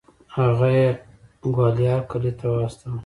هغه 0.37 0.67
یې 0.79 0.89
ګوالیار 1.43 2.01
قلعې 2.09 2.31
ته 2.39 2.45
واستوه. 2.51 2.97